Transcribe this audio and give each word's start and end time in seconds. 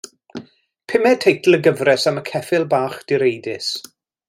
Pumed 0.93 1.19
teitl 1.25 1.57
y 1.59 1.59
gyfres 1.67 2.07
am 2.13 2.19
y 2.23 2.25
ceffyl 2.31 2.67
bach 2.73 2.99
direidus. 3.13 3.71